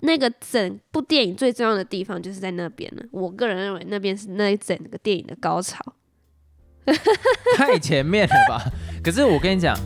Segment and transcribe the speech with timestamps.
[0.00, 3.02] 那个整部电影最重要的地方就是在那边了。
[3.10, 5.82] 我个人认为那边是那一整个电影的高潮。
[7.56, 8.62] 太前面了吧？
[9.02, 9.76] 可是我跟你讲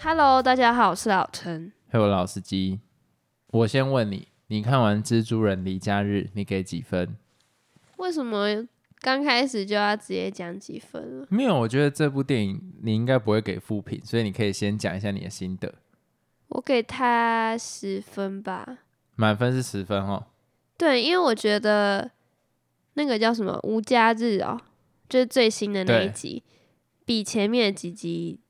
[0.00, 1.72] ，Hello，大家好，我是老陈。
[1.88, 2.80] 还有老司机，
[3.54, 7.16] 我先问你，你看完《蜘蛛人离家日》，你给几分？
[7.98, 8.48] 为什么
[8.98, 11.26] 刚开始就要直接讲几分了？
[11.30, 15.72] 没有，我觉得这部电影你应该不会给负评，所以你可以先讲一下你的心得。
[16.48, 18.78] 我给他十分吧。
[19.14, 20.26] 满分是十分哦。
[20.76, 22.10] 对，因为我觉得
[22.94, 24.60] 那个叫什么《无家日》哦，
[25.08, 26.42] 就是最新的那一集，
[27.04, 28.40] 比前面的几集，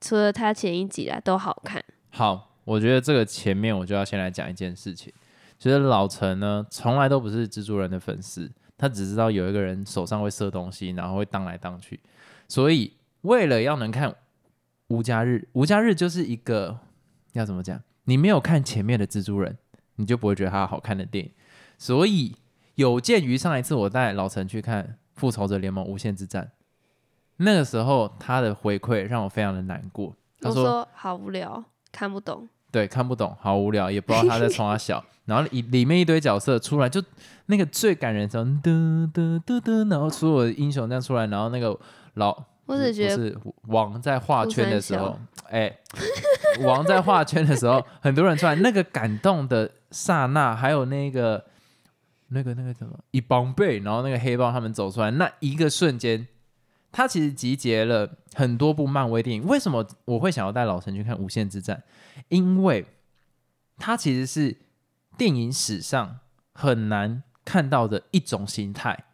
[0.00, 1.84] 除了他前一集啦，都好看。
[2.08, 5.10] 好，我觉得这个前面我就要先来讲一件事情，
[5.58, 11.98] 就是老陈呢从来都不是蜘蛛人的粉丝，他只知道有一个人手上会射东西，然后会荡来荡去，
[12.46, 14.10] 所以为了要能看
[14.88, 16.78] 《无家日》，《无家日》就是一个
[17.32, 17.82] 要怎么讲？
[18.04, 19.56] 你没有看前面的蜘蛛人，
[19.96, 21.32] 你就不会觉得它好看的电影。
[21.78, 22.36] 所以
[22.74, 26.44] 有鉴于上一次我带老陈去看《复仇者联盟：无限之战》，
[27.38, 30.14] 那个时候他的回馈让我非常的难过。
[30.38, 32.46] 他说说好无聊，看不懂。
[32.70, 35.02] 对，看不懂，好无聊，也不知道他在冲他笑。
[35.26, 37.02] 然后里里面一堆角色出来，就
[37.46, 41.78] 那个最感人的时候，噔噔噔噔，然后所有的英雄这样出来，然后那个
[42.14, 45.18] 老我只觉得是王在画圈的时候
[45.50, 45.74] 哎，
[46.64, 51.42] 王在画圈的时候，很多人出来，那个感动的刹那，还有那个
[52.28, 56.26] 那个那个什么一帮贝，然后那个黑豹他们走出来那一个瞬间，
[56.90, 59.46] 它其实集结了很多部漫威电影。
[59.46, 61.82] 为什么我会想要带老陈去看《无限之战》？
[62.28, 62.86] 因为
[63.76, 64.56] 它其实是
[65.16, 66.20] 电影史上
[66.52, 69.04] 很难看到的一种形态。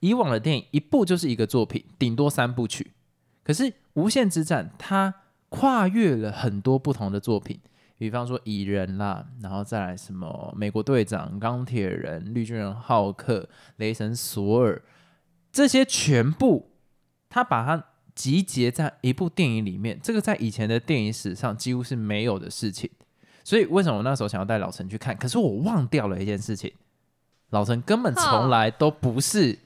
[0.00, 2.92] 以往的电影一部就是一个作品，顶多三部曲。
[3.42, 3.64] 可是
[3.94, 5.14] 《无限之战》它
[5.48, 7.58] 跨越了很多不同的作品，
[7.96, 14.82] 比方说蚁人啦，然后再来什么美国队长、钢铁人、绿巨人浩克、雷神索尔，
[15.50, 16.70] 这些全部
[17.28, 17.84] 他把它
[18.14, 22.90] 集结在一部电影里面，这个在以前的电影史上几乎是没有的事情。
[23.44, 25.16] 所以为什么我那时候想要带老陈去看？
[25.16, 26.72] 可是我忘掉了一件事情，
[27.50, 29.58] 老陈根本从来都不是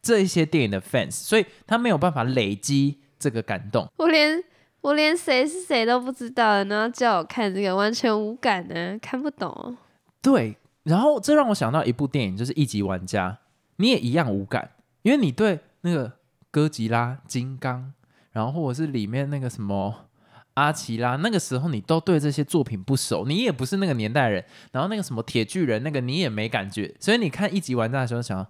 [0.00, 3.88] 这一些电影的 fans，所以他没有办法累积这个感动。
[3.96, 4.40] 我连
[4.80, 9.76] 我连谁是谁都不知道，然后叫我看这个，完全无感呢，看不懂。
[10.22, 13.30] 对，然后这让我想到一部电影，就是《一级玩家》，
[13.76, 14.70] 你也一样无感，
[15.02, 16.17] 因为你对那个
[16.50, 17.92] 哥吉拉、金刚，
[18.32, 20.08] 然后或者是里面那个什么
[20.54, 28.46] 阿奇拉，那个时候你都对这些作品不熟，你也不是那个年代人，然后那个什么铁巨人，那个你也没感觉，所以你看《一级玩家》的时候想，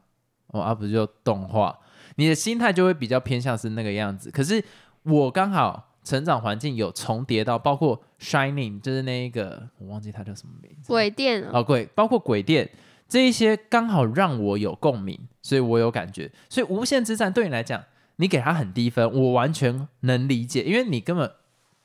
[0.48, 1.78] 哦，啊不就动画，
[2.16, 4.30] 你的心态就会比较偏向是那个样子。
[4.30, 4.64] 可是
[5.02, 5.86] 我刚好。
[6.04, 12.70] 成长环境有重叠到，包括 Shining，就是那一个我忘记它叫什么名字，鬼店哦，哦，鬼，包括鬼店
[13.08, 16.30] 这一些，刚好让我有共鸣，所以我有感觉。
[16.50, 17.82] 所以无限之战对你来讲，
[18.16, 21.32] 你给他很低分，我完全能理解，因为你根本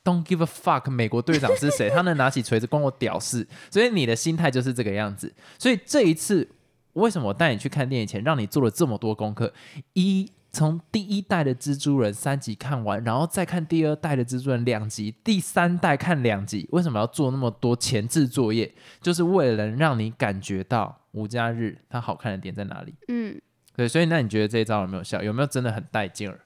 [0.03, 5.33] don't give a fuck 美国队长是谁， 他能拿起锤子关我屌事，所以你的心态就是这个样子。
[5.57, 6.49] 所以这一次，
[6.93, 9.53] 为什么我带你去看电影前，让你做了这么多功课？
[9.93, 18.71] 一从第一代的蜘蛛人三集看完，然后再看第二代的蜘蛛人两集，第三代看两集，为什么要做那么多前置作业？
[19.01, 22.93] 就是为了能让你感觉到无家日它好看的点在哪里。
[23.07, 23.41] 嗯，
[23.75, 25.23] 对，所以那你觉得这一招有没有效？
[25.23, 26.39] 有没有真的很带劲儿？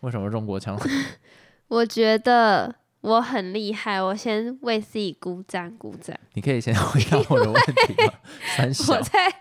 [0.00, 0.78] 为什么中国腔？
[1.68, 6.14] 我觉得我很厉害，我先为自己鼓掌鼓掌。
[6.34, 8.12] 你可以先回答我的问题吗？
[8.56, 9.34] 三小 我在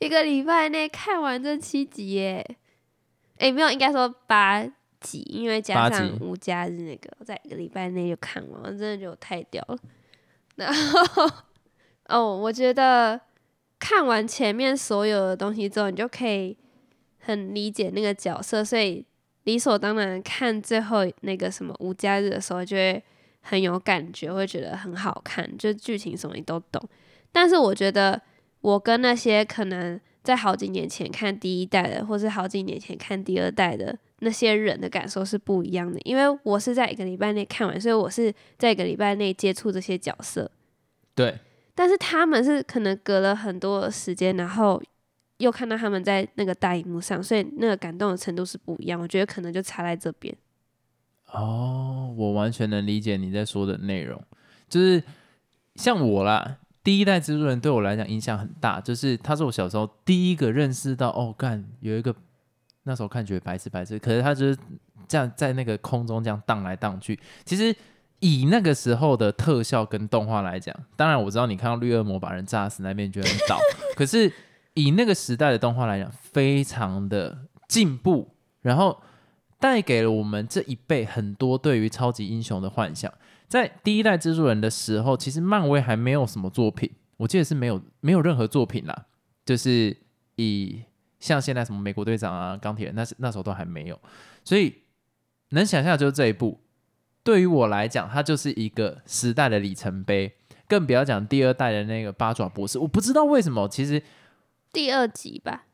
[0.00, 2.56] 一个礼拜内看完这七集耶，
[3.38, 4.64] 诶，没有，应该说八
[5.00, 9.78] 集，因为加上无假日那个，我在一个礼拜内就看完，我真的觉得我太屌了。
[10.56, 11.30] 然后，
[12.08, 13.20] 哦，我觉得
[13.78, 16.56] 看完前面所有的东西之后，你就可以
[17.18, 19.04] 很理解那个角色，所以
[19.44, 23.02] 理所当然看最后那个什么无假日的时候，就会
[23.42, 26.82] 很有感觉，会觉得很好看，就剧情什么你都懂。
[27.30, 28.20] 但是我觉得
[28.62, 40.50] 我跟那些可能在好几年前看第一代的，或是好几年前看第二代的那些人的感受是不一样的，因为我是在一个礼拜内看完，所以我是在一个礼拜内接触这些角色。
[41.14, 41.38] 对，
[41.76, 44.82] 但是他们是可能隔了很多时间，然后
[45.38, 49.00] 又看到他们在那个大荧幕上，所以那个感动的程度是不一样。
[49.00, 50.36] 我觉得可能就差在这边。
[51.30, 54.20] 哦，我完全能理解你在说的内容，
[54.68, 55.00] 就是
[55.76, 62.14] 像我啦，第一代蜘蛛人对我来讲影响很大，就是他是我小时候第一个认识到哦，干有一个
[62.84, 64.56] 那时候看觉得白痴白痴，可是他就是
[65.08, 67.18] 这样在那个空中这样荡来荡去。
[67.44, 67.74] 其实
[68.20, 73.58] 以那个时候的特效跟动画来讲，当然我知道你看到绿恶魔把人炸死那边觉得很倒，
[73.96, 74.32] 可是
[74.74, 77.36] 以那个时代的动画来讲，非常的
[77.66, 78.30] 进步，
[78.62, 79.02] 然后
[79.58, 83.12] 带给了我们这一辈很多对于超级英雄的幻想。
[83.48, 89.06] 在第一代蜘蛛人的时候，其实漫威还没有什么作品，我记得是没有没有任何作品啦，
[89.44, 89.96] 就是
[90.34, 90.82] 以
[91.20, 94.00] 像现在什么美国队长啊、钢铁人，那是那时候都还没有，
[94.44, 94.82] 所以
[95.50, 96.60] 能想象就是这一部，
[97.22, 100.34] 对于我来讲，它就是一个时代的里程碑，
[100.66, 104.02] 更不要讲第二代的那个八爪博士，我不知道为什么，其实
[104.72, 105.65] 第二集吧，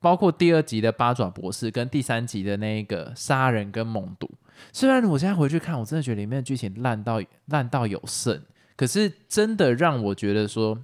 [0.00, 4.30] 包括第二集的八爪博士跟第三集的那个杀人跟猛毒。
[4.72, 8.40] 虽然我现在回去看，我真的觉得里面的剧情烂到烂到有剩，
[8.76, 10.78] 可是真的让我觉得说，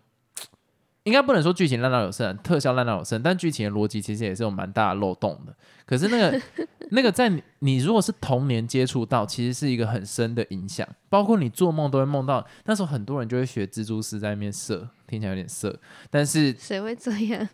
[1.04, 5.56] 应该不能说剧情烂到有剩，特效烂到有剩，但剧情的逻辑其实也是有蛮大的漏洞的。
[5.86, 6.40] 可是那个
[6.90, 12.46] 那个在你你如果是童年接触到，其实是一个很深的影响，包括你做梦都会梦到。
[12.66, 15.80] 那时候很多人就会学蜘蛛丝在那边射，听起来有点色，
[16.10, 17.48] 但是谁会这样？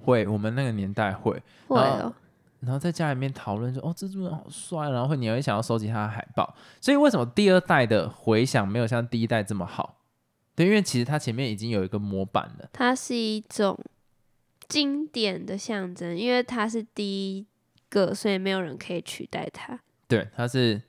[0.00, 2.14] 会，我们那个年代会会哦。
[2.60, 6.54] 然后在家里面讨论说：“哦，蜘蛛人好帅。”然后会你会想要收集他的海报。
[6.80, 9.98] 所以为什么第二代的回响没有像第一代这么好？
[10.54, 12.68] 对，因为其实它前面已经有一个模板了。
[12.72, 13.78] 它是一种
[14.66, 17.46] 经典的象征，因为它是第一
[17.90, 19.78] 个，所以没有人可以取代它。
[20.08, 20.80] 对，它是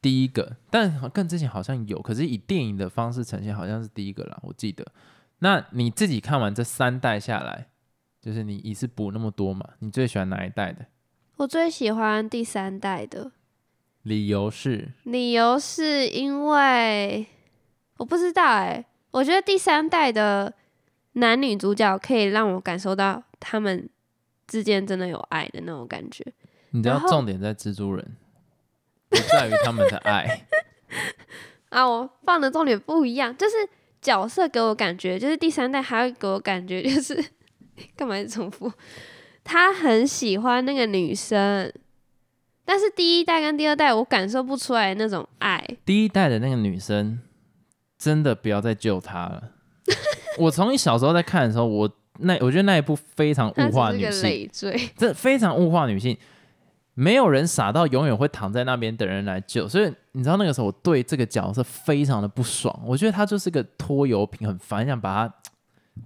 [0.00, 4.38] 第一个，但更之前好像有，可是以电影的方式呈现，好像是第一个啦。
[4.42, 4.86] 我记得。
[5.40, 7.66] 那你自己看完这三代下来，
[8.20, 9.66] 就是你一次补那么多嘛？
[9.78, 10.86] 你最喜欢哪一代的？
[11.36, 13.32] 我最喜欢第三代的，
[14.02, 14.90] 理由是？
[15.04, 17.26] 理由是因为
[17.96, 20.52] 我不知道哎，我觉得第三代的
[21.12, 23.88] 男女主角可以让我感受到他们
[24.46, 26.24] 之间真的有爱的那种感觉。
[26.70, 28.16] 你知道重点在蜘蛛人，
[29.08, 30.46] 不在于他们的爱
[31.70, 31.88] 啊！
[31.88, 33.56] 我放的重点不一样，就是
[34.02, 37.24] 角色给我感觉，就是第三代还会给我感觉，就是
[37.96, 38.72] 干嘛重复？
[39.42, 41.72] 他很喜欢那个女生，
[42.64, 45.66] 但是第一代跟第二代我感受不出来那种爱。
[45.84, 47.18] 第一代的那个女生
[47.98, 49.42] 真的不要再救她了。
[50.38, 54.48] 我从你小时候在看的时候，我那我觉得那一部非常物化女性，
[54.96, 56.16] 这非常物化女性。
[56.94, 62.78] 没有人傻到永远会躺在那边等人来救，所以你知道那个时候我对这个角色非常的不爽。
[62.84, 65.34] 我觉得他就是个拖油瓶，很烦，想把他。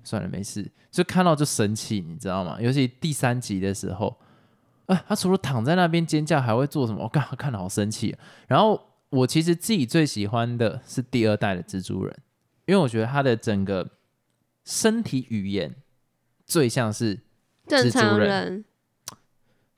[0.03, 2.59] 算了，没事，就看到就生气，你知道吗？
[2.61, 4.17] 尤其第三集的时候，
[4.87, 7.03] 啊，他除了躺在那边尖叫，还会做什么？
[7.03, 8.17] 我刚看的好生气。
[8.49, 8.81] 然后
[9.11, 12.17] 我其实自己最喜欢的是第二代的蜘蛛人，
[12.67, 13.89] 因为我觉得他的整个
[14.65, 15.75] 身体语言
[16.45, 17.21] 最像是
[17.67, 18.65] 正常人，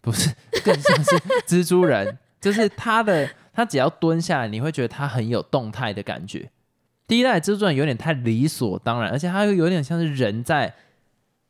[0.00, 0.34] 不是
[0.64, 1.16] 更像是
[1.46, 6.50] 蜘蛛人， 就是他的他只要蹲下来，你会觉得他很有动态的感觉。
[7.06, 10.74] 第一代蜘蛛人有点太理所当然，而且他又有点像是人在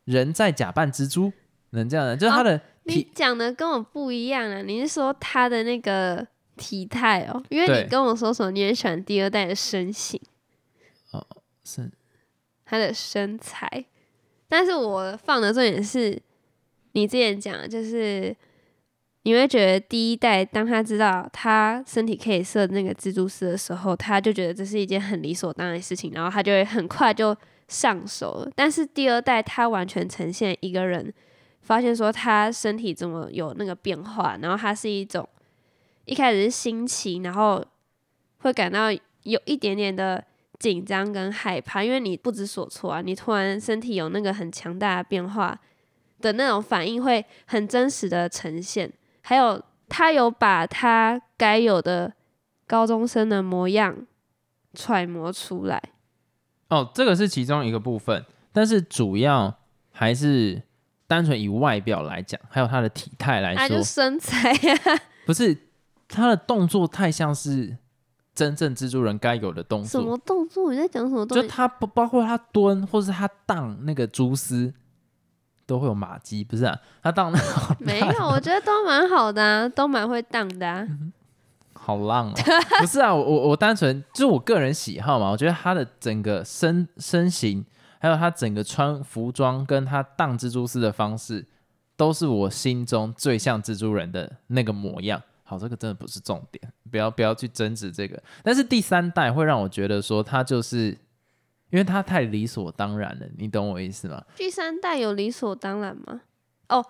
[0.05, 1.33] 人在假扮蜘蛛，
[1.71, 2.17] 能这样的？
[2.17, 4.63] 就是他的你讲的跟我不一样啊！
[4.63, 6.27] 你是说他的那个
[6.57, 7.43] 体态哦？
[7.49, 10.21] 因为你跟我说说你也喜欢第二代的身形
[11.13, 11.27] 哦，
[11.65, 11.91] 是
[12.65, 13.87] 他的身材，
[14.49, 16.21] 但是我放的重点是
[16.93, 18.37] 你之前讲的，就是。
[19.27, 28.51] 你会觉得第一代，当他知道他身体可以射那个蜘蛛丝的时候，他就觉得这是一件很理所当然的事情，然后他就会很快就上手了。
[28.55, 31.13] 但是第二代，他完全呈现一个人
[31.61, 35.29] 发现说他身体怎么有那个变化，然后他是一种
[36.05, 37.61] 一开始是新奇，然后
[38.39, 38.93] 会感到
[39.25, 40.23] 有一点点的
[40.61, 45.61] 紧张跟害怕，因为你不知所措啊，你突然身体有那个很强大的变化
[46.21, 48.89] 的那种反应，会很真实的呈现。
[49.29, 52.13] 还有，他有把他该有的
[52.65, 54.07] 高中生的模样
[54.73, 55.83] 揣摩出来。
[56.69, 59.53] 哦，这个是其中一个部分，但是主要
[59.91, 60.63] 还是
[61.09, 64.77] 单纯以外表来讲，还有他的体态来说，就身材呀，
[65.27, 65.59] 不是
[66.07, 67.77] 他的动作太像是
[68.33, 70.01] 真正蜘蛛人该有的动作。
[70.01, 70.73] 什么动作？
[70.73, 71.43] 你在讲什么动作？
[71.43, 74.73] 就他不包括他蹲，或是他荡那个蛛丝。
[75.67, 76.79] 都会有马鸡，不是啊？
[77.03, 77.39] 他荡的
[77.79, 80.87] 没有， 我觉得都蛮好的，都蛮会荡的啊。
[81.75, 82.35] 好浪哦！
[82.81, 85.31] 不是啊，我我我单纯就是我个人喜好嘛。
[85.31, 87.65] 我觉得他的整个身身形，
[88.01, 91.47] 还有他整个穿服装，跟他荡蜘蛛丝的方式，
[91.97, 95.23] 都是我心中最像蜘蛛人的那个模样。
[95.45, 98.21] 好，这个真的不是重点，不要不要去争执这个。
[98.43, 100.99] 但是第三代会让我觉得说，他就是
[101.77, 104.25] 因因为他太理所当然了，你懂我意思吗？
[104.35, 106.23] 第三代有理所当然吗？
[106.71, 106.83] 哦，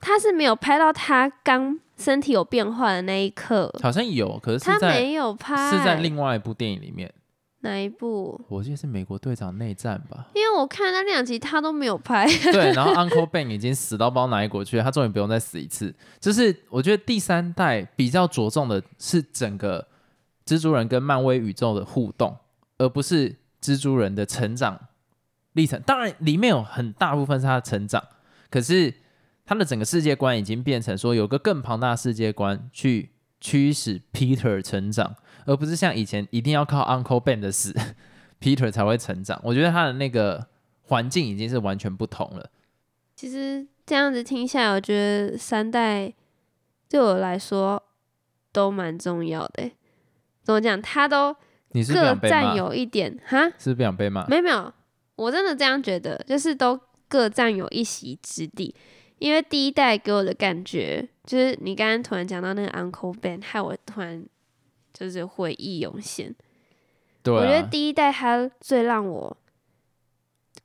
[0.00, 7.14] 他是没有拍到他刚身体有变化的那一刻，好像有，可是他没有拍，是在另外一部电影里面，
[7.60, 8.40] 哪一部？
[8.48, 10.26] 我记得是美国队长内战吧。
[10.34, 15.94] 因为我看那两集他都没有拍，对， 然后 Uncle Ben 已经死到不知道哪一国去了，他终于不用再死一次。
[16.18, 19.86] 就是我觉得第三代比较着重的是整个
[20.44, 22.36] 蜘蛛人跟漫威宇宙的互动，
[22.78, 24.88] 而不是蜘蛛人的成长
[25.52, 25.80] 历程。
[25.82, 28.02] 当然，里面有很大部分是他的成长，
[28.50, 28.94] 可是
[29.44, 37.74] 他的整个世界观已经变成说有个更庞大的世界观去驱使 Peter 成长，而不是像以前一定要靠 Uncle Ben 的死
[38.40, 39.40] ，Peter 才会成长。
[39.42, 40.46] 我觉得他的那个
[40.82, 42.50] 环境已经是完全不同了。
[43.16, 46.14] 其实这样子听下来，我觉得三代
[46.88, 47.82] 对我来说
[48.52, 49.70] 都蛮重要的。
[50.42, 50.80] 怎么讲？
[50.80, 51.36] 他都
[51.72, 52.14] 你是各？
[52.28, 54.26] 占有一点哈，是不想被骂？
[54.26, 54.72] 没有没有，
[55.16, 58.74] 我真的这样觉得，就是都各占有一席之地。
[59.18, 64.24] 因为第一代给我的感觉，就是你刚刚突然讲到那个 Uncle Ben，害我突然
[64.94, 66.34] 就是回忆涌现。
[67.22, 69.36] 对、啊，我觉得第一代他最让我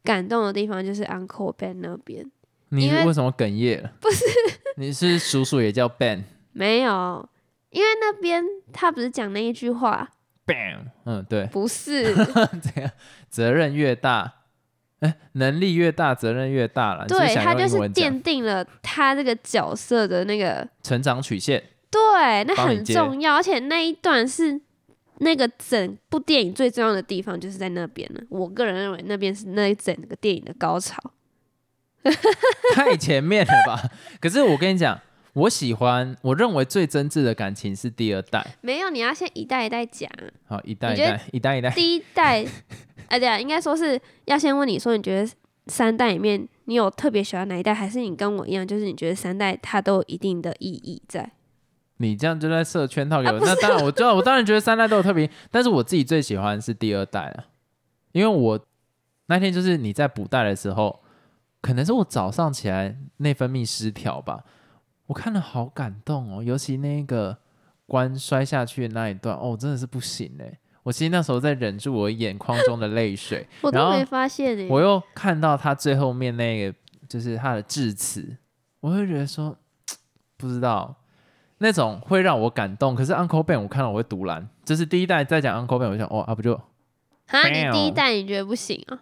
[0.04, 2.32] 感动的地方就是 Uncle Ben 那边，
[2.70, 3.92] 你为为什么哽咽了？
[4.00, 4.24] 不是，
[4.78, 7.28] 你是叔叔也叫 Ben 没有，
[7.72, 10.10] 因为那边他不是讲那一句话，
[10.46, 12.14] Bam，嗯，对，不是
[12.62, 12.92] 这样
[13.30, 14.32] 责任越大，
[15.00, 17.08] 哎，能力越大，责任越大了。
[17.08, 24.62] 对他就是奠定了他这个角色的那个成长曲线，对，那很重要，而且那一段是
[25.20, 28.22] 那个整部电影最重要的地方，就是在那边了。
[28.30, 31.02] 我个人认为那边是那一整个电影的高潮。
[32.76, 33.82] 太前面了吧？
[34.22, 35.00] 可是我跟你讲，
[35.36, 38.56] 我喜欢，我认为最真挚的感情是第二代。
[38.62, 40.10] 没有，你要先一代一代讲。
[40.48, 42.46] 好，一代一代，一代一代，第一代，
[43.10, 45.30] 哎， 对啊，应该说是要先问你说，你觉得
[45.68, 51.30] 三代里面你有特别喜欢哪一代，还是你跟我一样，就是你觉得三代它都有一定的意义在？
[51.98, 53.34] 你这样就在设圈套给我。
[53.34, 57.46] 啊那当然，我知道，我当然觉得三代都有特别，但是我自己最喜欢是第二代啊，
[58.14, 58.58] 因为我
[59.26, 61.02] 那天就是你在补带的时候，
[61.60, 64.46] 可能是我早上起来内分泌失调吧，
[65.08, 67.38] 我看了好感动哦，尤其那个
[67.86, 70.60] 关摔下去的那一段，哦，真的是不行哎。
[70.84, 76.78] 我其实那时候在忍住我眼眶中的泪水， 我都没发现诶、我又看到他最后面那个，
[77.10, 78.38] 就是他的致辞，
[78.82, 79.58] 我会觉得说，
[80.38, 80.96] 不知道
[81.58, 82.94] 那种会让我感动。
[82.94, 89.02] 可是 Uncle Ben 我看到我会独蓝，就是第一代在讲 Uncle Ben，我想，哦啊不就啊，你第一代你觉得不行啊？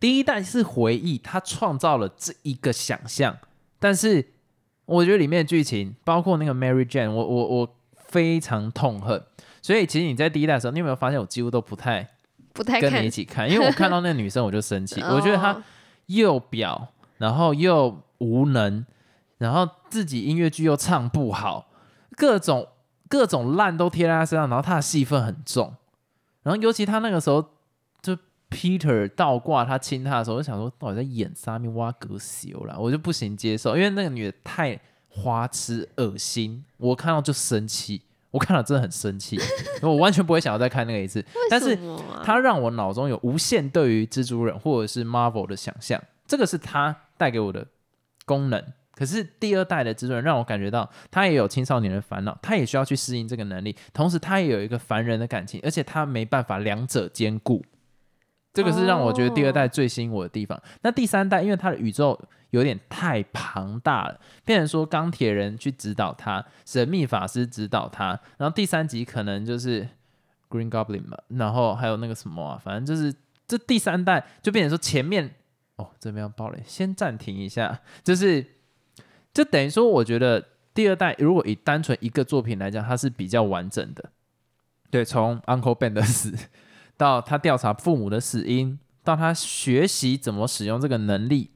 [0.00, 3.36] 第一代是回忆，他创造了这一个想象，
[3.78, 4.26] 但是
[4.86, 9.22] 我觉得里面的剧情，包括那个 Mary Jane，我我我非常痛恨。
[9.60, 12.08] 所以其实你在第一代的时候，你有没有发现我几乎都不太
[12.52, 15.62] 不太跟你一，起看，因为我看到那个女生我就生气， 我觉得她哦。
[16.06, 16.86] 又婊，
[17.18, 18.86] 然后又无能，
[19.38, 21.68] 然后自己音乐剧又唱不好，
[22.16, 22.68] 各种
[23.08, 25.74] 各种烂都贴在她身上，然后她的戏份很重，
[26.44, 27.48] 然后尤其她那个时候就
[28.50, 38.02] Peter 倒挂他亲他的时候，我就想说到底在演沙米挖格修啦，我就不行接受，因为那个女的太花痴恶心，我看到就生气。
[38.32, 39.38] 我看了真的很生气，
[39.80, 41.24] 我完全不会想要再看那个一次。
[41.48, 41.78] 但是
[42.22, 47.66] 它让我脑中有无限对于蜘蛛人或者是 Marvel 的想象，这个是它带给我的
[48.26, 48.62] 功能。
[48.92, 57.64] 可是第二代的蜘蛛人让我感觉到，他也有青少年的烦恼，他也需要去适应这个能力，同时他也有一个凡人的感情，而且他没办法两者兼顾。
[58.56, 60.58] 这个是让我觉得第二代最吸引我的地方。
[60.80, 69.86] 那第三代，因为它的宇宙有点太庞大了，变成说钢铁人去指导他，神秘法师指导他，然后第三集可能就是
[70.48, 73.14] Green Goblin 嘛，然后还有那个什么啊，反正就是
[73.46, 75.34] 这第三代就变成说前面
[75.76, 78.42] 哦这边要爆雷，先暂停一下，就是
[79.34, 84.10] 就等于说，我觉得第二代如果以单纯一个作品来讲，它是比较完整的。
[84.88, 86.32] 对，从 Uncle Ben 的死
[86.96, 91.50] 到他调查父母的死因，到他学习怎么使用这个能力，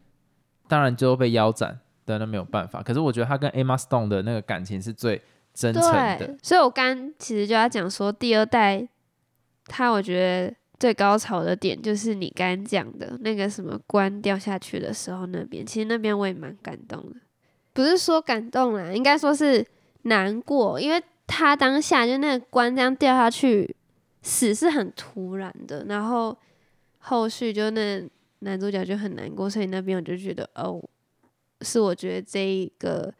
[0.69, 2.83] 当然最后被腰斩，但，那没有办法。
[2.83, 5.21] 可是我觉得他跟 Emma Stone 的那个感情是最
[5.55, 5.83] 真诚
[6.19, 8.87] 的，，所以我刚其实就要讲说，第二代
[9.67, 17.17] 他我觉得最高潮的点就是你刚刚讲的那个什么关掉下去的时候那边，其实那边我也蛮感动的，
[17.73, 19.67] 不是说感动啦，应该说是
[20.03, 23.77] 难过，因为他当下就那个关这样掉下去，
[24.23, 26.37] 死是很突然的，然后
[26.99, 28.09] 后续就那
[28.41, 30.83] 男主角就很难过，所以那边我就觉得哦，
[31.63, 33.13] 是我觉得这一个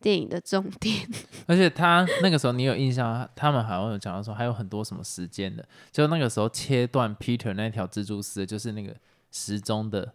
[0.00, 1.08] 电影的重点。
[1.46, 8.94] 而且他那个时候你有印象，他们好像有讲到说还有很多什么时间的，就那个时候切断 Peter 那条蜘蛛丝，就是那个
[9.30, 10.14] 时钟的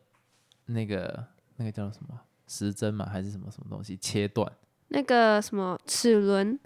[0.68, 1.26] 那个
[1.58, 4.52] 那个叫什么时针嘛，还是什么什么东西切断？
[4.90, 6.60] 那个什么齿轮，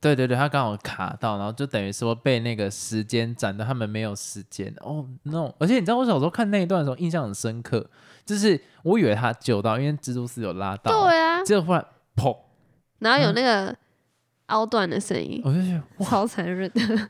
[0.00, 5.08] 对对对，他刚好卡到，然后就等于说被那个时间斩的，他们没有时间哦。
[5.24, 7.88] no！，而且你知道我小时候看那一段的时候印象很深刻，
[8.24, 11.84] 就是我以为他救到，因为蜘蛛丝有拉到，对啊，结果忽然
[12.14, 12.36] 砰，
[12.98, 13.76] 然后有那个
[14.46, 17.08] 凹断的声音，我就觉得哇，超残忍的。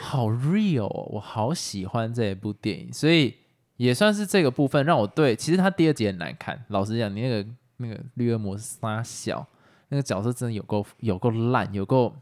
[0.00, 3.34] 好 real，哦、我好喜欢这一部电影，所以
[3.76, 9.46] 也算是这个部分让我对，其实他第二集很难看，老实讲，你那个那个绿恶魔是傻小，
[9.88, 12.14] 那个角色真的有够有够烂，有够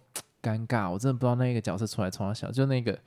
[0.42, 2.98] 尴尬，我真的不知道那个角色出来从小，就那个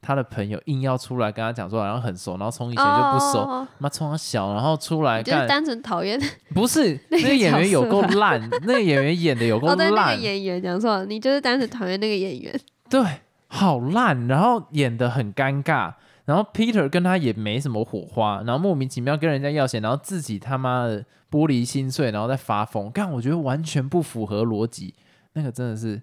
[0.00, 3.68] 他的朋友硬要出来跟他讲说，好像很熟，然后从以前就不熟，哦。
[3.78, 6.20] 妈从他小，然后出来，就是单纯讨厌
[6.54, 10.16] 不是 那个个演员有够烂，那个演员演的有 够哦，对，那烂。
[10.16, 12.60] 个，演员讲错了，你就是单纯讨厌那个演员。
[12.90, 13.00] 对，
[13.46, 24.94] 好烂，然后演的很尴尬，然后 Peter 跟他也没什么火花，然后莫名其妙跟人家要钱，然后自己他妈的玻璃心碎，然后再发疯，干，我觉得完全不符合逻辑，
[25.34, 26.02] 那个真的是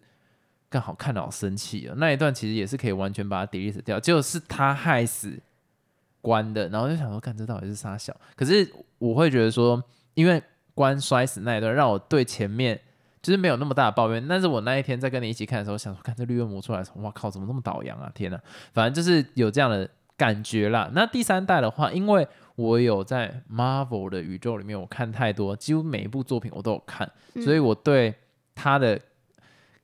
[0.69, 5.39] 更好看的好生气哦，那一段其实也是可以完全把它 delete 掉，结果是他害死
[6.21, 8.15] 关的，然后就想说，看这到底是啥小？
[8.35, 9.83] 可是我会觉得说，
[10.13, 10.41] 因为
[10.73, 12.79] 关摔死那一段，让我对前面。
[13.21, 18.09] 就是没有那么大的抱怨，但是我那一天在跟你一起看的时候，想说看这绿恶魔出来的时候，哇靠，怎么那么倒洋啊？
[18.15, 18.39] 天呐，
[18.71, 20.89] 反正就是有这样的感觉啦。
[20.93, 28.15] 那第三代的话，因为我有在 Marvel 的宇宙里面，我看太多，几乎每一部作品我都有看，嗯所以我对
[28.55, 28.97] 他的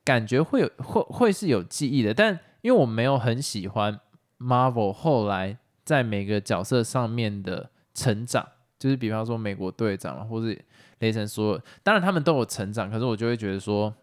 [0.06, 2.14] 感觉会有会会是有记忆的。
[2.14, 4.00] 但因为我没有很喜欢
[4.40, 8.48] Marvel 后来在每个角色上面的成长，
[8.80, 10.58] 就是比方说美国队长啊，或是
[11.00, 13.94] 雷神说，当然他们都有成长，可是我就会觉得说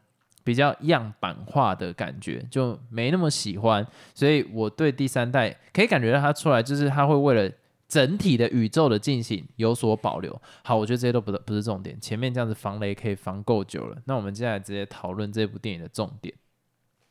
[0.44, 7.50] 比较样板化的感觉就没那么喜欢，所以我对第三代可以感觉到他出来，就是他会为了
[7.92, 10.40] 整体的宇宙的进行有所保留。
[10.64, 16.34] 好，我觉得这些都不是不是重点，前面这样子防雷可以防够久了，那我们接下来直接讨论这部电影的重点。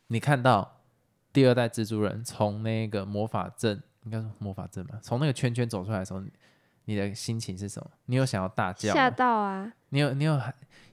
[0.08, 0.80] 你看到
[1.32, 6.20] 第二代蜘蛛人从那个魔法阵，应该说魔法阵吧，从那个圈圈走出来的时候，
[6.86, 7.88] 你的心情是什么？
[8.06, 9.08] 你有想要大叫吓？
[9.08, 9.72] 到啊！
[9.90, 10.36] 你有你有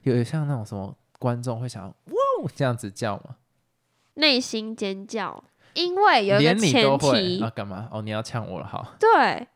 [0.04, 3.34] 有有像那种什么观众会想要哇这样子叫吗？
[4.14, 5.42] 内心尖叫，
[5.74, 7.50] 因为有一个连你都会前提，啊？
[7.50, 7.88] 干嘛？
[7.90, 8.94] 哦，你要呛我了，好。
[9.00, 9.48] 对，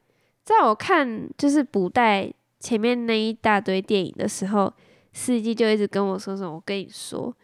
[0.44, 2.30] 在我看就是补带
[2.60, 4.72] 前面那一大堆电影的时候，
[5.12, 7.34] 司机就一直跟我说什么，我跟你说，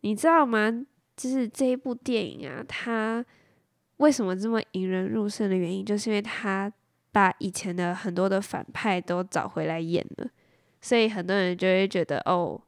[0.00, 0.86] 你知道吗？
[1.16, 3.22] 就是这一部电影啊，它
[3.98, 6.72] 为什么这么引人入胜的原因，就是因为它
[7.12, 10.26] 把以前的很多的反派都找回来演了，
[10.80, 12.58] 所以很多人就会觉得哦，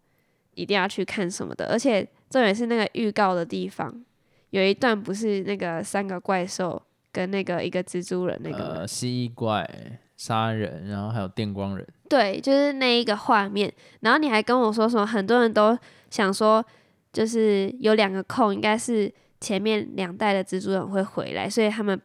[0.53, 1.67] 一定要去看什么的。
[1.69, 4.05] 而且重点是那个预告的地方，
[4.51, 6.83] 有一段不是那个三个怪兽
[7.13, 9.69] 跟那个一个蜘蛛人那个呃，蜥蜴怪、
[10.17, 13.73] 杀人，然后还有电光人，对，就是那一个画面。
[14.01, 15.07] 然后你还跟我说什么？
[15.07, 16.65] 很多人都想说，
[17.13, 22.01] 就是有两个空，应该是前面两代的蜘蛛人会回来，所以他们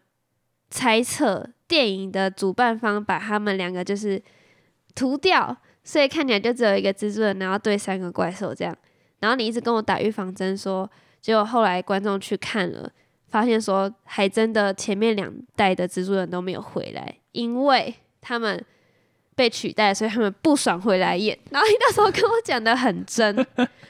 [0.69, 4.21] 猜测电影的主办方把他们两个就是
[4.93, 8.75] 涂掉，所以看起来就只有一个蜘蛛人，然后对三个怪兽这样。
[9.19, 10.89] 然后你一直跟我打预防针说，
[11.21, 12.91] 结果后来观众去看了。
[13.29, 18.63] 发现说，还真的前面两代的蜘蛛人都没有回来，因为他们
[19.35, 21.37] 被取代，所以他们不爽回来演。
[21.51, 23.45] 然后你那时候跟我讲的很真，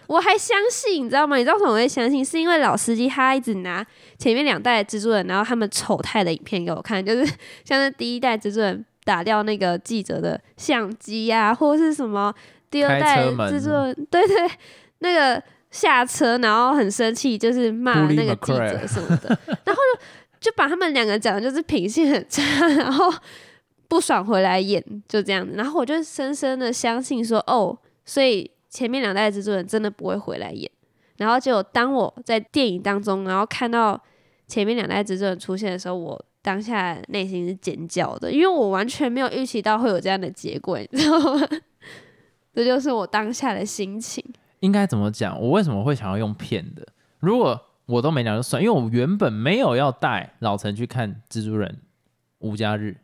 [0.07, 1.37] 我还相信，你知道吗？
[1.37, 2.23] 你知道为什么我会相信？
[2.23, 3.85] 是因为老司机他一直拿
[4.17, 12.33] 前面两代的蜘蛛人，然后他们丑态的影片给我看，就是像是第一代蜘蛛人打掉那个记者的相机呀、或者是什么
[12.69, 14.35] 第二代蜘蛛人，对对，
[14.99, 15.41] 那个
[15.71, 19.27] 下车然后很生气，就是骂那个记者什么的，
[19.65, 19.81] 然后
[20.39, 23.13] 就就把他们两个讲的就是品性很差，然后
[23.87, 25.53] 不爽回来演，就这样子。
[25.55, 30.69] 然后我就深深的相信说，哦，所以前面两代的蜘蛛人真的不会回来演。
[31.17, 33.99] 然后结果当我在电影当中，然后看到
[34.47, 41.47] 前面两代制作人出现的时候，我当下内心是尖叫的，因为我完全没有预期到会有这样的结果，你知道吗？
[42.53, 44.23] 这就是我当下的心情。
[44.59, 45.39] 应该怎么讲？
[45.39, 46.87] 我为什么会想要用骗的？
[47.19, 51.79] 如果我都没讲就算，因为我原本没有要带老陈去看蜘蛛人
[52.39, 52.97] 无家日，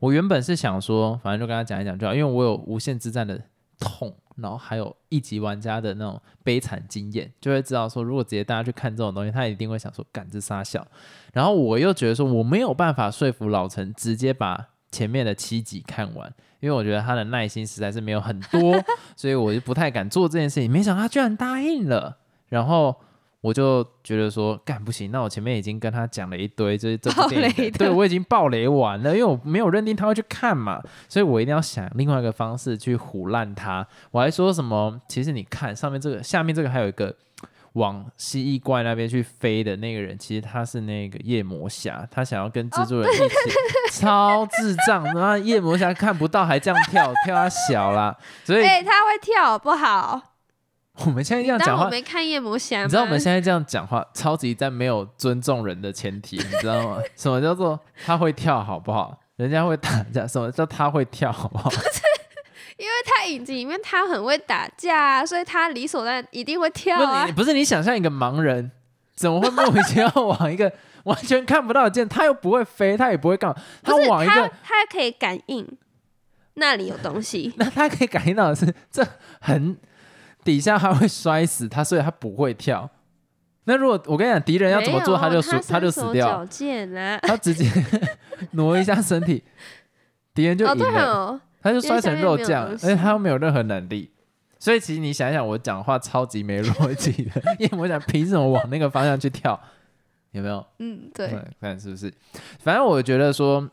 [0.00, 3.40] 我原本是想说，反正就跟他讲一讲就好，因为我有无限之战的
[3.80, 10.86] 痛，然后还有一级玩家的那种悲惨经验，就会知道说，如果直接大家去看这种东西，他一定会想说，干这傻笑。
[11.32, 18.74] 然后我又觉得说，我没有办法说服老陈直接把前面的七集看完，因为我觉得他的耐心实在是没有很多，
[19.16, 20.70] 所以我就不太敢做这件事情。
[20.70, 22.18] 没想到他居然答应了，
[22.48, 22.94] 然后
[23.40, 33.86] 我就觉得说，干不行，那我前面已经跟他讲了一堆，就是这部爆电影对我已经爆雷完了，因为我没有认定他会去看嘛，所以我一定要想另外一个方式去唬烂他。
[34.10, 37.14] 我还说什么，其实你看上面这个，下面这个还有一个。
[37.74, 43.34] 往蜥蜴怪那边去飞的那个人，其实他是那个夜魔侠，他想要跟蜘蛛人一起，
[44.00, 45.04] 超智障。
[45.04, 48.16] 然后夜魔侠看不到，还这样跳，跳他小啦。
[48.44, 50.20] 所以哎、他会跳好不好？
[51.04, 52.82] 我们现在这样讲话，没看夜魔侠？
[52.82, 56.98] 你知道我们现在这样讲话，超级在没有尊重人的前提，你知道吗？
[57.14, 59.16] 什么叫做他会跳好不好？
[59.36, 61.70] 人家会打架，什么叫他会跳好不好？
[62.78, 67.32] 因为他影集里面他很会打架、啊，所以他理所当然一定会跳不是啊你，。
[67.32, 68.70] 不是你想象一个盲人，
[69.14, 70.72] 怎么会莫名其妙往一个
[71.04, 72.08] 完全看不到的剑？
[72.08, 75.66] 他又不会飞，他也不会干嘛，他往一个，他可以感应
[76.54, 79.06] 那里有东西 那他可以感应到的是这
[79.40, 79.76] 很
[80.44, 82.88] 底下他会摔死他，所以他不会跳。
[83.64, 86.46] 那如果我跟你讲，敌人要怎么做，他就死，他就死掉！
[87.22, 87.70] 他直接
[88.52, 89.44] 挪一下身体，
[90.32, 90.90] 敌人就哦，赢了。
[90.90, 94.10] 对哦，他就摔成肉酱，而且他又没有任何能力，
[94.58, 99.58] 所以其实你想一想，我讲话超级没逻辑的， 因为我想凭什么往那个方向去跳？
[100.32, 100.64] 有没有？
[100.78, 102.12] 嗯，对，看是不是？
[102.58, 103.62] 反正我觉得说，《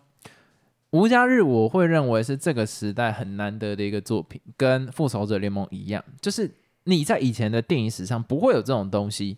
[0.91, 6.49] 无家日》我会认为是这个时代很难得的一个作品，跟《复仇者联盟》一样，就是
[6.85, 9.37] 你在以前的电影史上不会有这种东西，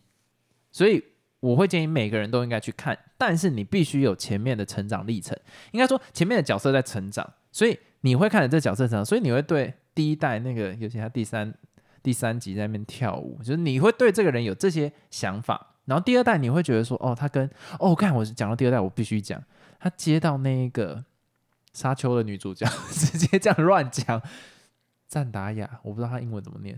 [0.71, 1.03] 所以
[1.39, 5.35] 我会建议每个人都应该去看，但是你必须有前面的成长历程，
[5.71, 11.53] 应该说前面的角色在成长，所以你会看着这角色成长，所以你会对第一代那个，尤其他第三
[12.01, 15.75] 第三集在那边跳舞，就是你会对这个人有这些想法。
[15.85, 19.41] 然后第二代你会觉得说，哦，他跟哦，看我讲到第二代，我必须讲，
[19.79, 21.03] 他接到那个
[21.73, 24.21] 沙丘的女主角，直接这样乱讲，
[25.07, 26.77] 赞达雅，我不知道他英文怎么念，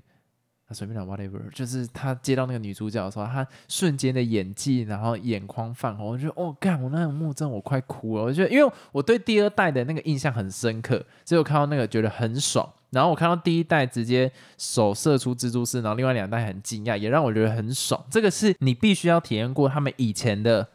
[0.70, 12.72] 啊，随便讲 whatever，就是他接到那个女主角的时候，他瞬间的演技，然后眼眶泛红，我觉得哦，干，我那个幕真我快哭了，我觉得因为我对第二代的那个印象很深刻，所以我看到那个觉得很爽。
[12.92, 18.04] 然后我看到第一代直接手射出蜘蛛丝，然后另外两代很惊讶，也让我觉得很爽。
[18.10, 20.68] 这个是你必须要体验过他们以前的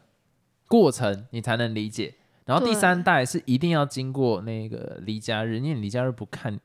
[0.67, 2.13] 过程，你才能理解。
[2.45, 6.57] 然后第三代是一定要经过那个离家日，因为离家日不看，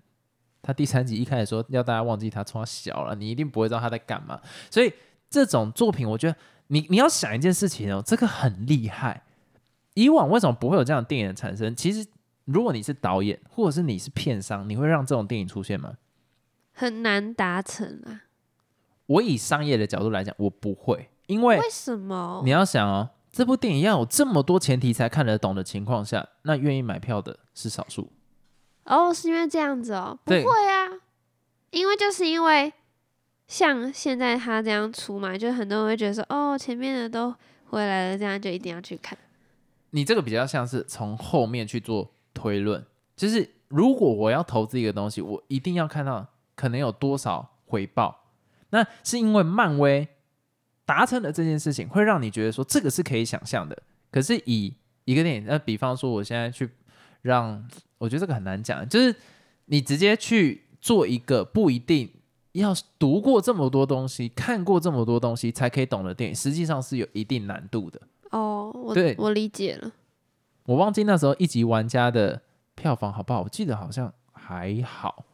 [0.62, 4.40] 他第三集一开始说要大家忘记他从小了，你一定不会知道他在干嘛。
[4.70, 4.92] 所以
[5.28, 6.36] 这种作品，我觉得
[6.68, 9.22] 你你要想一件事情哦，这个很厉害。
[9.94, 11.74] 以往为什么不会有这样的电影的产生？
[11.74, 12.06] 其实
[12.44, 15.94] 如果你是导演，或者是你是片商，你会让这种电影出现吗？
[16.72, 18.22] 很难达成啊。
[19.06, 22.50] 我以商业的角度来讲，我不会，因为为什么你？
[22.50, 28.10] 要想哦，这部电影要有这么多前提才看得懂的情况下，那愿意买票的是少数。
[28.90, 30.18] 哦，是因为这样子哦？
[30.24, 30.88] 不对会啊，
[31.70, 32.72] 因为就是因为
[33.46, 37.34] 像现在他这样出嘛，就很多人会觉得说，哦，前面的都
[37.66, 39.16] 回来了，这样就一定要去看。
[39.90, 42.84] 你这个比较像是从后面去做推论，
[43.16, 48.24] 就是如果我要投资一个东西，我一定要看到可能有多少回报。
[48.70, 50.06] 那是因为漫威
[50.84, 53.76] 达成了这件事情，会让你觉得说这个是可以想象的。
[54.12, 54.74] 可是以
[55.04, 56.70] 一个电影，那比方说我现在去
[57.22, 57.68] 让，
[58.00, 59.14] 我觉得这个很难讲，就是
[59.66, 62.10] 你直接去做一个不一定
[62.52, 68.00] 要读过这么多东西、看过这么多东西才可以懂的电影，实际上是有一定难度的。
[68.30, 69.92] 哦，我对我理解了。
[70.64, 72.40] 我忘记那时候一级玩家的
[72.74, 75.26] 票房好不好，我记得好像还好，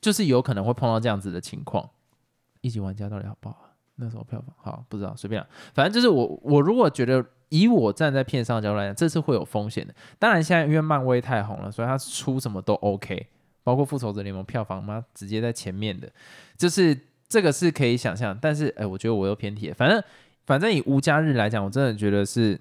[0.00, 1.88] 就是有可能会碰到这样子的情况。
[2.60, 3.72] 一级玩家到底好不好啊？
[3.96, 5.48] 那时候票房好不知道，随便了。
[5.74, 9.94] 反正就是我我如果觉得以我站在片商的角度来讲，这是会有风险的。
[10.18, 13.26] 当然现在因为漫威太红了，所以他出什么都 OK，
[13.62, 16.10] 包括复仇者联盟票房嘛，直接在前面的，
[16.56, 18.36] 就是这个是可以想象。
[18.40, 20.02] 但是哎，我觉得我又偏题，反正
[20.46, 22.58] 反正以无家日来讲，我真的觉得是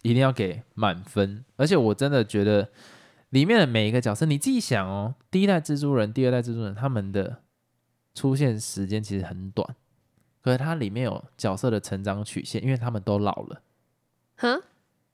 [0.00, 2.66] 一定要给满分，而且我真的觉得
[3.28, 7.42] 里面的每一个角色，你自己想哦，第一代蜘蛛人、第二代蜘蛛人他们的
[8.14, 9.76] 出现时间其实很短，
[10.40, 13.60] 可是它里面有角色的成长曲线，因为他们都老了，
[14.38, 14.62] 哼，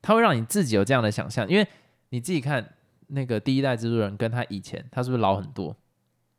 [0.00, 1.66] 它会让你自己有这样的想象，因为
[2.10, 2.74] 你自己看
[3.08, 5.76] 那个第一代蜘蛛人跟他以前，他是不是老很多？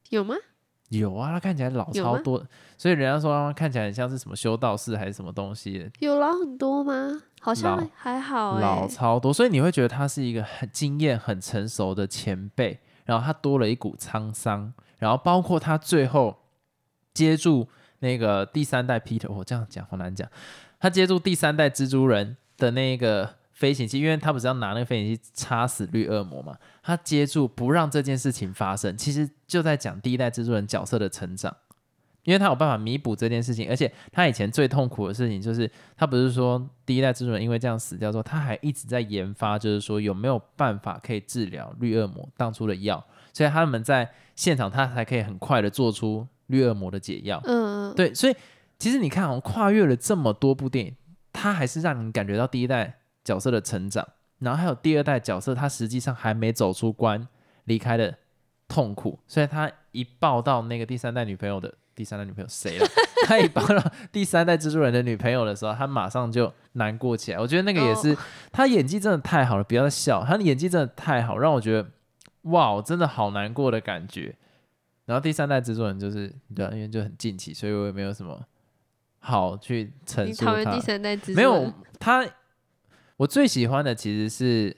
[0.10, 0.36] 有吗？
[0.90, 2.46] 有啊，他看起来老超多，
[2.78, 7.24] 所以人家说他看起来很像是什么修道士还是什么东西的，有老很多吗？
[7.42, 16.38] 好像还好哎、老超多，所以你会觉得他是一个很经验、很成熟的前辈，然后他多了一股沧桑，然后包括他最后
[17.16, 17.68] 接住
[18.00, 20.30] 那个第三代 Peter，我这样讲好难讲，
[20.80, 31.56] 他接住第三代蜘蛛人的那个飞行器，因为他不是要拿那个飞行器插死绿恶魔嘛，他接住不让这件事情发生，其实就在讲第一代蜘蛛人角色的成长。
[32.24, 47.40] 因为他有办法弥补这件事情，而且他以前最痛苦的事情就是，他不是说第一代蜘蛛人因为这样死掉之后，他还一直在研发，就是说有没有办法可以治疗绿恶魔当初的药，所以他们在现场他才可以很快的做出绿恶魔的解药。
[47.46, 48.36] 嗯，对，所以
[48.80, 50.96] 其实你看哦，跨越了这么多部电影，
[51.36, 54.08] 他还是让你感觉到第一代角色的成长，
[54.40, 57.28] 然后还有第二代角色他实际上还没走出关
[57.66, 58.18] 离开的
[58.68, 61.74] 痛苦，所以他一抱到那个第三代女朋友的。
[61.96, 62.86] 第三代女朋友谁了？
[63.26, 67.40] 他一抱到第三代蜘蛛人的女朋友的时候，他马上就难过起来。
[67.40, 68.14] 我觉得那个也是
[68.52, 71.90] 他演技真的太好了，不要再笑，他的演技真的太好，让我觉得
[72.52, 74.36] 哇，真的好难过的感觉。
[75.06, 78.46] 然后第三代蜘蛛人就是对，因为就很近期，所以我也没有什么
[79.26, 80.80] 好去陈述他。
[81.36, 82.26] 没有他，
[83.18, 84.76] 我最喜欢的其实是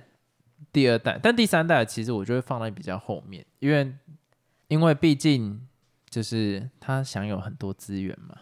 [0.71, 3.93] 第二代，但第三代其实我就会放在比较后面，因为
[4.67, 5.61] 因为毕竟。
[6.09, 8.33] 就是他享有很多资源嘛，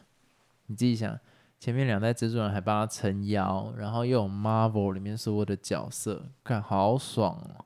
[0.67, 1.19] 你自己想，
[1.59, 7.65] 前面两代蜘蛛人还帮他撑腰，然后又有 Marvel 里面所有的角色，看好爽哦。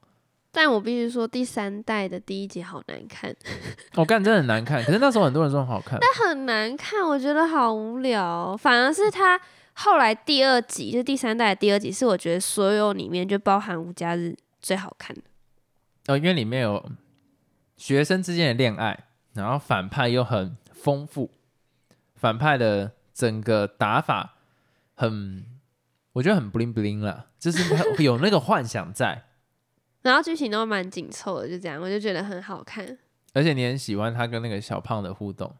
[0.51, 3.35] 但我必须说，第三代的第一集好难看。
[3.95, 5.99] 我看真的很难看，可是那时候很多人说很好看。
[6.01, 8.57] 但很难看，我觉得好无聊。
[8.57, 9.39] 反而是他
[9.73, 15.21] 后来第二集，就第三代的第二集，是我觉得所有里面就包含吴家日最好看的。
[16.07, 16.91] 哦，因为里面有
[17.77, 19.05] 学生之间的恋爱。
[19.33, 21.29] 然后反派又很丰富，
[22.15, 24.33] 反派的整个打法
[24.95, 25.45] 很，
[26.13, 27.63] 我觉得很 bling bling 了，就是
[28.03, 29.25] 有那个幻想在。
[30.01, 32.97] 然后剧情都蛮紧凑的，就这样，我就觉得很好看。
[33.33, 35.55] 而且你很喜欢他跟那个小胖的互动，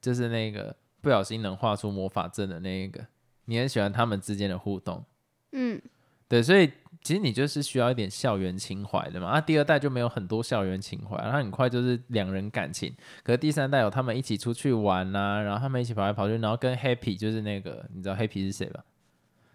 [0.00, 3.06] 就是那个不小心能画出魔法阵的那一个，
[3.46, 5.04] 你很喜欢他们之间的互动。
[5.52, 5.80] 嗯，
[6.28, 6.70] 对，所以。
[7.02, 12.90] 其实你就是需要一点校园情怀的嘛，啊，第二代就没有很多校园情怀，然后很快就是两人感情。
[13.22, 18.82] 可是第三代有他们一起出去玩啊，然后他们一起跑来跑去，然后跟 Happy 就是那个，你知道 Happy 是谁吧？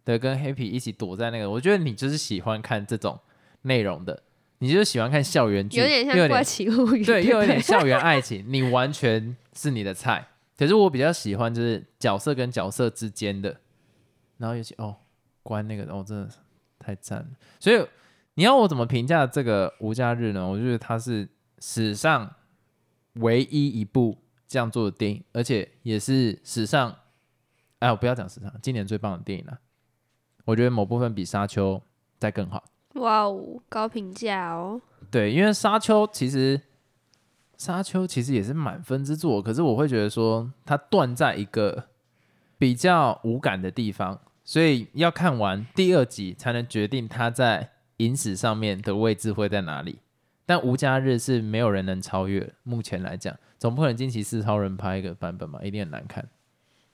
[0.03, 3.19] 对，跟 Happy 一起躲在那个，我觉得你就是喜欢看这种
[3.63, 4.23] 内容的，
[4.59, 10.27] 你就是喜欢看校园剧，有点像怪奇物语，对，又有点校园爱情， 你完全是你的菜。
[10.57, 13.59] 可是我比较喜欢就是角色跟角色之间的，
[14.37, 14.95] 然后尤其哦，
[15.43, 16.37] 关那个哦，真的是。
[16.81, 17.27] 太赞了，
[17.59, 17.85] 所以
[18.35, 20.47] 你要我怎么评价这个无假日呢？
[20.47, 21.27] 我觉得它是
[21.59, 22.35] 史上
[23.15, 24.17] 唯一一部
[24.47, 26.95] 这样做的电影，而且也是史上，
[27.79, 29.59] 哎，我不要讲史上，今年最棒的电影了。
[30.45, 31.83] 我觉得某部分比沙丘
[32.17, 32.63] 再更好。
[32.95, 34.81] 哇哦，高评价哦。
[35.11, 36.61] 对，因为沙丘其实
[37.57, 41.85] 沙丘其实也是满分之作，可是我会觉得说它断在一个
[42.57, 44.19] 比较无感的地方。
[44.43, 49.99] 所以要看完第二集才能决定它在影史上面的位置会在哪里。
[50.47, 56.27] 但无家日是没有人能超越，目前来讲，总不可能惊奇四超人拍一个版本嘛，一定很难看。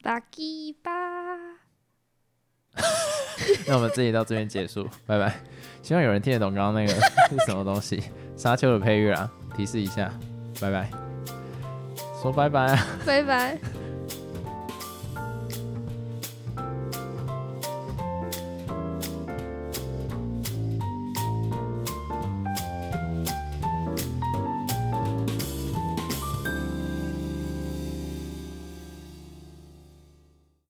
[0.04, 0.92] 巴基巴，
[3.68, 5.34] 那我们这里到这边结束，拜拜。
[5.82, 6.94] 希望有人听得懂刚刚那个
[7.30, 8.04] 是 什么东西，
[8.36, 10.12] 沙丘的配乐啊，提示一下，
[10.60, 10.90] 拜拜。
[12.22, 13.58] 说拜拜啊，拜拜。